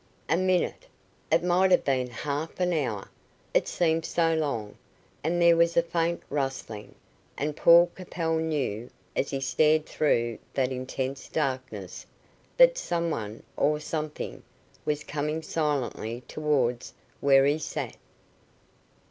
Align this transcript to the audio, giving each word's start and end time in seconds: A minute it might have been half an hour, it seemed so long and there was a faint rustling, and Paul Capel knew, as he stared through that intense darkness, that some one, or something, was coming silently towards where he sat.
A 0.27 0.35
minute 0.35 0.87
it 1.31 1.43
might 1.43 1.69
have 1.69 1.83
been 1.85 2.07
half 2.09 2.59
an 2.59 2.73
hour, 2.73 3.07
it 3.53 3.67
seemed 3.67 4.03
so 4.03 4.33
long 4.33 4.75
and 5.23 5.39
there 5.39 5.55
was 5.55 5.77
a 5.77 5.83
faint 5.83 6.23
rustling, 6.27 6.95
and 7.37 7.55
Paul 7.55 7.91
Capel 7.95 8.37
knew, 8.39 8.89
as 9.15 9.29
he 9.29 9.39
stared 9.39 9.85
through 9.85 10.39
that 10.55 10.71
intense 10.71 11.27
darkness, 11.27 12.07
that 12.57 12.79
some 12.79 13.11
one, 13.11 13.43
or 13.55 13.79
something, 13.79 14.41
was 14.85 15.03
coming 15.03 15.43
silently 15.43 16.23
towards 16.27 16.95
where 17.19 17.45
he 17.45 17.59
sat. 17.59 17.95